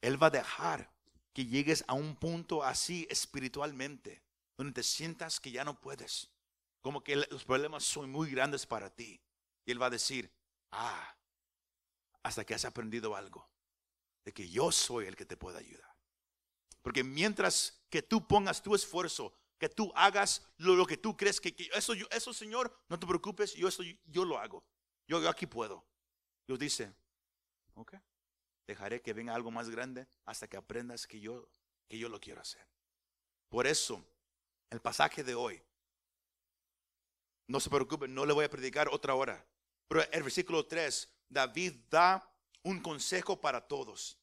[0.01, 0.93] Él va a dejar
[1.33, 4.25] que llegues a un punto así espiritualmente,
[4.57, 6.33] donde te sientas que ya no puedes.
[6.81, 9.23] Como que los problemas son muy grandes para ti.
[9.65, 10.35] Y Él va a decir,
[10.73, 11.17] ah,
[12.23, 13.49] hasta que has aprendido algo,
[14.25, 15.91] de que yo soy el que te puede ayudar.
[16.83, 21.41] Porque mientras que tú pongas tu esfuerzo, que tú hagas lo, lo que tú crees
[21.41, 24.65] que, eso, yo- eso, Señor, no te preocupes, yo, eso, yo lo hago.
[25.07, 25.85] Yo, aquí puedo.
[26.47, 26.93] Dios dice,
[27.75, 27.95] ok,
[28.67, 31.49] dejaré que venga algo más grande hasta que aprendas que yo,
[31.89, 32.67] que yo lo quiero hacer.
[33.49, 34.05] Por eso,
[34.71, 35.63] el pasaje de hoy,
[37.47, 39.47] no se preocupe, no le voy a predicar otra hora.
[39.93, 42.27] Pero el versículo 3, David da
[42.63, 44.17] un consejo para todos,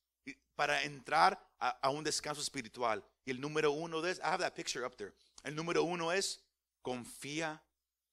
[0.55, 3.05] para entrar a, a un descanso espiritual.
[3.23, 5.13] Y el número uno es, I have that picture up there.
[5.43, 6.43] El número uno es,
[6.81, 7.63] confía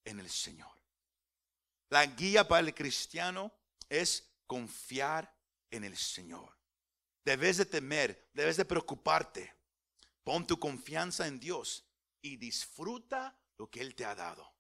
[0.05, 0.71] en el Señor.
[1.89, 3.51] La guía para el cristiano
[3.89, 5.35] es confiar
[5.71, 6.55] en el Señor.
[7.25, 9.51] Debes de temer, debes de preocuparte.
[10.25, 11.87] Pon tu confianza en Dios
[12.21, 14.56] y disfruta lo que Él te ha dado.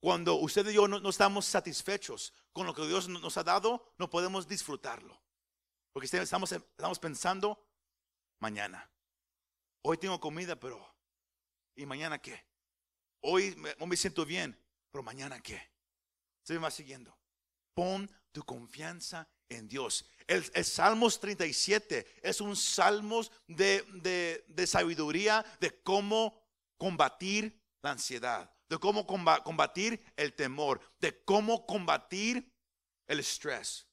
[0.00, 3.92] Cuando usted y yo no, estamos satisfechos con lo que Dios no- nos ha dado,
[3.98, 5.20] no podemos disfrutarlo.
[5.92, 7.66] Porque estamos, estamos pensando
[8.40, 8.90] mañana.
[9.82, 10.84] Hoy tengo comida, pero
[11.74, 12.44] ¿y mañana qué?
[13.22, 14.58] Hoy me, me siento bien,
[14.90, 15.72] pero mañana qué?
[16.42, 17.16] Se me va siguiendo.
[17.74, 20.06] Pon tu confianza en Dios.
[20.26, 26.42] El, Salmos 37 es un salmos de- de sabiduría de cómo
[26.76, 32.52] combatir la ansiedad, de cómo comba- combatir el temor, de cómo combatir
[33.06, 33.86] el estrés,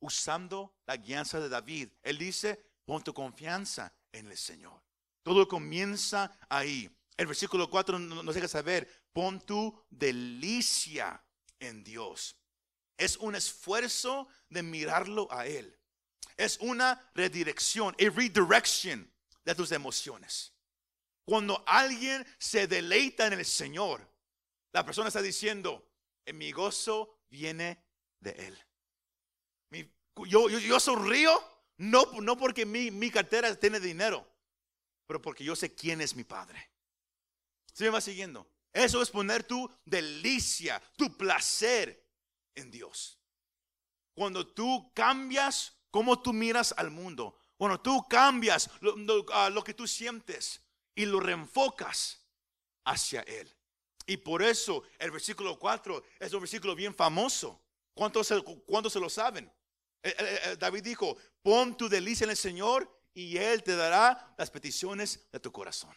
[0.00, 1.90] usando la guianza de David.
[2.02, 4.82] Él dice, pon tu confianza en el Señor.
[5.22, 6.90] Todo comienza ahí.
[7.16, 11.24] El versículo 4 no- nos deja saber, pon tu delicia
[11.58, 12.36] en Dios.
[12.96, 15.78] Es un esfuerzo de mirarlo a Él.
[16.36, 19.12] Es una redirección, a redirection
[19.44, 20.52] de tus emociones.
[21.24, 24.06] Cuando alguien se deleita en el Señor,
[24.74, 25.88] la persona está diciendo,
[26.26, 27.82] "En mi gozo viene
[28.20, 28.58] de Él.
[30.28, 31.42] Yo, yo, yo sonrío
[31.76, 34.24] no, no porque mi, mi cartera tiene dinero,
[35.06, 36.70] pero porque yo sé quién es mi Padre.
[37.72, 38.48] ¿Se me va siguiendo?
[38.72, 42.08] Eso es poner tu delicia, tu placer
[42.54, 43.18] en Dios.
[44.14, 49.88] Cuando tú cambias cómo tú miras al mundo, cuando tú cambias lo, lo que tú
[49.88, 50.60] sientes
[50.94, 52.24] y lo reenfocas
[52.84, 53.52] hacia Él.
[54.06, 57.60] Y por eso el versículo 4 es un versículo bien famoso.
[57.94, 59.50] ¿Cuántos se, lo saben?
[60.02, 64.34] Eh, eh, eh, David dijo, pon tu delicia en el Señor y Él te dará
[64.36, 65.94] las peticiones de tu corazón.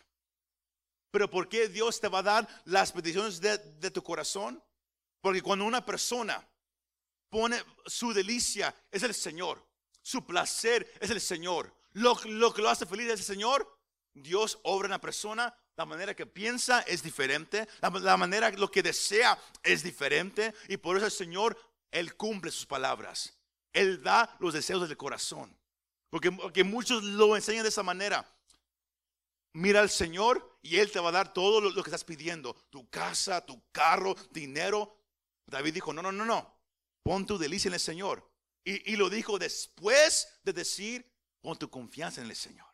[1.11, 4.63] Pero ¿por qué Dios te va a dar las peticiones de, de tu corazón?
[5.21, 6.47] Porque cuando una persona
[7.29, 9.65] pone su delicia es el Señor,
[10.01, 13.77] su placer es el Señor, lo, lo que lo hace feliz es el Señor,
[14.13, 18.81] Dios obra en la persona, la manera que piensa es diferente, la, manera lo que
[18.81, 21.55] desea es diferente y por eso el Señor,
[21.91, 23.37] Él cumple sus palabras,
[23.73, 25.55] Él da los deseos del corazón.
[26.09, 28.27] Porque, porque muchos lo enseñan de esa manera.
[29.53, 32.55] Mira al Señor y Él te va a dar todo lo, lo que estás pidiendo.
[32.71, 34.97] Tu casa, tu carro, dinero.
[35.45, 36.59] David dijo, no, no, no, no.
[37.03, 38.27] Pon tu delicia en el Señor.
[38.63, 41.11] Y, y lo dijo después de decir,
[41.41, 42.67] pon tu confianza en el Señor.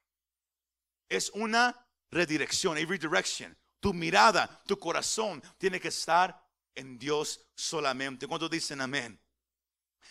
[1.10, 1.83] Es una
[2.14, 3.58] redirección, a redirection.
[3.80, 6.42] Tu mirada, tu corazón tiene que estar
[6.76, 8.28] en Dios solamente.
[8.28, 9.20] ¿Cuántos dicen amén?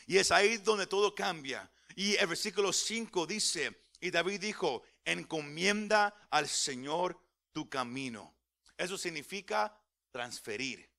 [0.07, 1.71] Y es ahí donde todo cambia.
[1.95, 7.19] Y el versículo 5 dice, y David dijo, encomienda al Señor
[7.53, 8.35] tu camino.
[8.77, 9.75] Eso significa
[10.11, 10.91] transferir.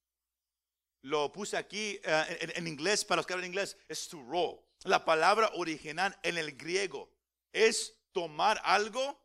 [1.02, 4.60] Lo puse aquí eh, en, en inglés, para los que hablan inglés, es to roll.
[4.86, 7.12] la palabra original en el griego
[7.52, 9.23] es tomar algo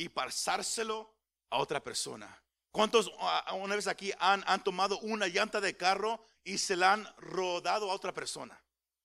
[0.00, 1.14] y pasárselo
[1.50, 2.42] a otra persona.
[2.72, 3.12] ¿Cuántos
[3.52, 7.90] una vez aquí han, han tomado una llanta de carro y se la han rodado
[7.90, 8.58] a otra persona?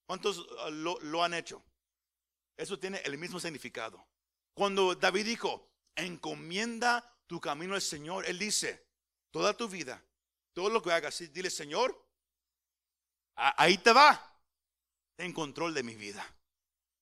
[0.06, 1.62] ¿Cuántos ah, lo, lo han hecho?
[2.56, 4.08] Eso tiene el mismo significado.
[4.54, 8.88] Cuando David dijo, encomienda tu camino al Señor, Él dice,
[9.32, 10.02] toda tu vida,
[10.54, 12.02] todo lo que hagas, dile, Señor,
[13.36, 14.40] ahí te va,
[15.18, 16.26] en control de mi vida.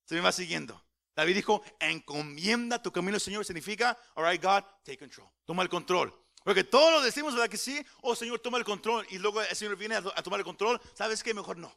[0.06, 0.84] Se me va siguiendo.
[1.16, 5.70] David dijo, encomienda tu camino al Señor, significa, all right, God, take control, toma el
[5.70, 6.24] control.
[6.44, 7.84] Porque todos lo decimos, ¿verdad que sí?
[8.02, 9.06] Oh, Señor, toma el control.
[9.10, 10.80] Y luego el Señor viene a, tomar el control.
[10.94, 11.34] ¿Sabes qué?
[11.34, 11.74] Mejor no.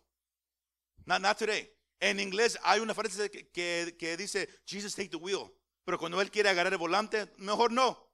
[1.05, 1.73] Not, not today.
[2.01, 5.53] En inglés hay una frase que, que, dice, Jesus take the wheel.
[5.85, 8.13] Pero cuando Él quiere agarrar el volante, mejor no.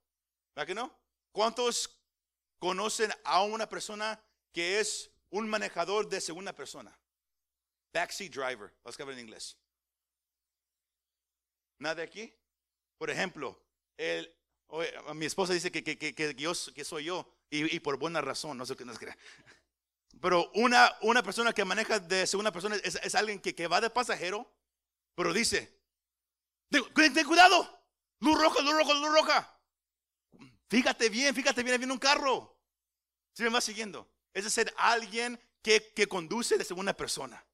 [0.54, 1.00] ¿Verdad que no?
[1.32, 1.98] ¿Cuántos
[2.58, 6.96] conocen a una persona que es un manejador de segunda persona?
[7.94, 8.74] Backseat driver.
[8.84, 9.56] Vamos a ver en inglés.
[11.82, 12.32] ¿Nada aquí?
[12.96, 13.60] Por ejemplo,
[13.96, 14.32] el,
[15.14, 18.76] mi esposa dice que, que, que, que, soy yo y, por buena razón, no sé
[18.76, 19.18] qué nos crea.
[20.20, 23.80] Pero una, una persona que maneja de segunda persona es, es alguien que, que va
[23.80, 24.48] de pasajero,
[25.16, 25.76] pero dice,
[26.70, 26.84] ten,
[27.26, 27.84] cuidado,
[28.20, 29.60] luz roja, luz roja, luz roja.
[30.70, 32.56] Fíjate bien, fíjate bien, viene un carro.
[33.32, 34.08] Si me va siguiendo.
[34.32, 37.44] Es ser alguien que, que conduce de segunda persona.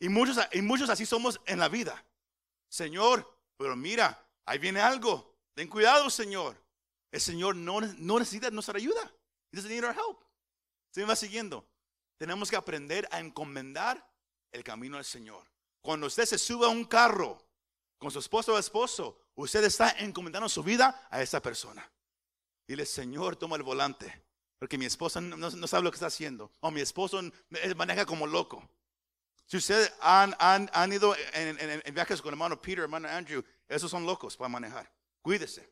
[0.00, 2.04] Y muchos, y muchos así somos en la vida.
[2.72, 5.36] Señor, pero mira, ahí viene algo.
[5.54, 6.56] Ten cuidado, Señor.
[7.10, 9.12] El Señor no, necesita nuestra ayuda.
[9.52, 10.24] He doesn't need our help.
[10.90, 11.68] Se me va siguiendo.
[12.16, 14.02] Tenemos que aprender a encomendar
[14.52, 15.46] el camino al Señor.
[15.82, 17.46] Cuando usted se sube a un carro
[17.98, 21.92] con su esposo o esposo, usted está encomendando su vida a esa persona.
[22.66, 24.24] Dile, Señor, toma el volante.
[24.58, 26.50] Porque mi esposa no, sabe lo que está haciendo.
[26.60, 27.20] O mi esposo
[27.76, 28.66] maneja como loco.
[29.52, 34.34] Si ustedes han, han, ido en, viajes con hermano Peter, hermano Andrew, esos son locos
[34.34, 34.90] para manejar.
[35.20, 35.70] Cuídese.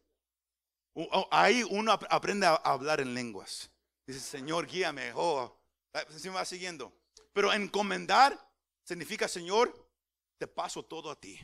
[1.31, 3.70] Ahí uno aprende a hablar en lenguas.
[4.07, 5.12] Dice, Señor, guíame.
[5.14, 5.59] Oh,
[6.14, 6.93] se me va siguiendo.
[7.33, 8.39] Pero encomendar
[8.85, 9.74] significa, Señor,
[10.37, 11.41] te paso todo a ti.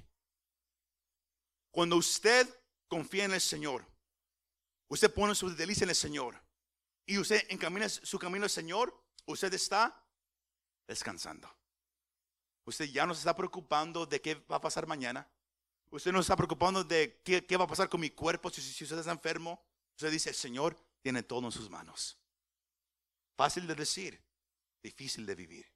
[1.70, 2.47] Cuando usted
[2.87, 3.82] confía en el Señor,
[4.89, 6.39] usted pone su delicia en el Señor
[7.07, 10.07] y usted encamina su camino al Señor, usted está
[10.87, 11.55] descansando.
[12.66, 15.26] Usted ya no se está preocupando de qué va a pasar mañana.
[15.90, 18.84] Usted no se está preocupando de qué, va a pasar con mi cuerpo si, si
[18.84, 19.64] usted está enfermo.
[19.94, 22.18] Usted dice, Señor tiene todo en sus manos.
[23.36, 24.20] Fácil de decir,
[24.82, 25.72] difícil de vivir.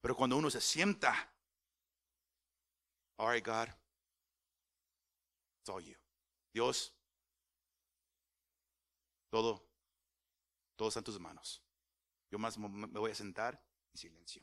[0.00, 1.32] Pero cuando uno se sienta,
[3.16, 3.68] all right, God,
[5.60, 5.94] it's all you.
[6.52, 6.92] Dios,
[9.30, 9.64] todo,
[10.74, 11.62] todo está en tus manos.
[12.32, 14.42] Yo más me voy a sentar en silencio.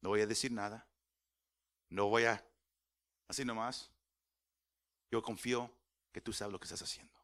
[0.00, 0.86] No voy a decir nada.
[1.88, 2.44] No voy a,
[3.28, 3.90] así nomás.
[5.10, 5.70] Yo confío
[6.12, 7.14] que tú sabes lo que estás haciendo.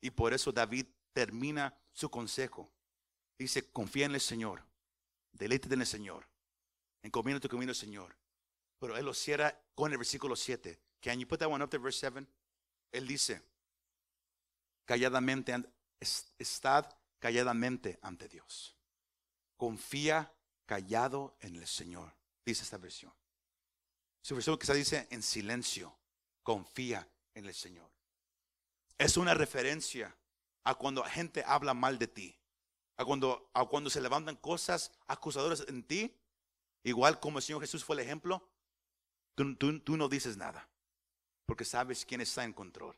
[0.00, 2.70] Y por eso David termina su consejo.
[3.38, 4.64] Dice, confía en el Señor.
[5.32, 6.28] Deleite en el Señor.
[7.02, 8.16] Encomienda tu camino al Señor.
[8.78, 10.78] Pero él lo cierra con el versículo 7.
[11.00, 12.26] Can you put that one up there, verse 7?
[12.92, 13.42] Él dice,
[14.84, 15.54] calladamente,
[16.38, 16.86] estad
[17.18, 18.76] calladamente ante Dios.
[19.56, 20.32] Confía
[20.72, 22.14] callado en el Señor,
[22.46, 23.12] dice esta versión.
[24.22, 25.94] Su versión quizá dice en silencio,
[26.42, 27.90] confía en el Señor.
[28.96, 30.16] Es una referencia
[30.64, 32.40] a cuando gente habla mal de ti,
[32.96, 36.16] a cuando, a cuando se levantan cosas acusadoras en ti,
[36.84, 38.48] igual como el Señor Jesús fue el ejemplo,
[39.34, 40.70] tú, no dices nada,
[41.44, 42.96] porque sabes quién está en control.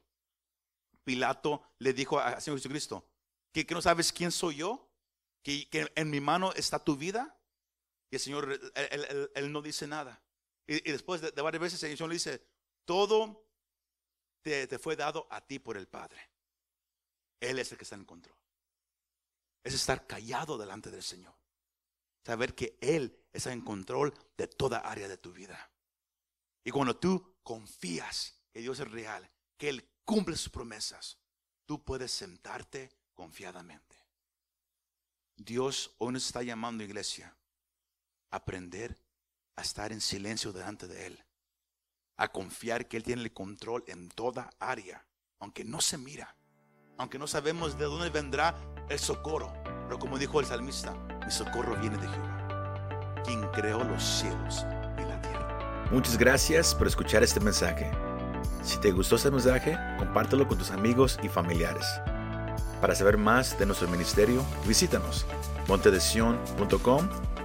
[1.03, 3.05] Pilato le dijo al Señor Jesucristo,
[3.51, 4.89] ¿que, no sabes quién soy yo?
[5.43, 7.37] ¿Que, ¿Que en mi mano está tu vida?
[8.15, 8.61] El Señor,
[9.35, 10.23] él, no dice nada.
[10.67, 12.43] Y, después de, varias veces el Señor le dice,
[12.85, 13.49] todo
[14.43, 16.31] te, te, fue dado a ti por el Padre.
[17.41, 18.37] Él es el que está en control.
[19.62, 21.35] Es estar callado delante del Señor.
[22.25, 25.71] Saber que Él está en control de toda área de tu vida.
[26.65, 31.19] Y cuando tú confías que Dios es real, que Él cumple sus promesas,
[31.67, 33.97] tú puedes sentarte confiadamente.
[35.37, 37.37] Dios hoy nos está llamando, iglesia,
[38.35, 38.97] aprender
[39.57, 41.24] a estar en silencio delante de Él,
[42.16, 45.07] a confiar que Él tiene el control en toda área,
[45.39, 46.37] aunque no se mira,
[46.99, 48.55] aunque no sabemos de dónde vendrá
[48.89, 49.53] el socorro.
[49.87, 54.66] Pero como dijo el salmista, mi socorro viene de Jehová, quien creó los cielos
[54.99, 55.89] y la tierra.
[55.93, 57.91] Muchas gracias por escuchar este mensaje.
[58.62, 61.87] Si te gustó este mensaje, compártelo con tus amigos y familiares.
[62.80, 65.26] Para saber más de nuestro ministerio, visítanos
[65.68, 67.09] montedesion.com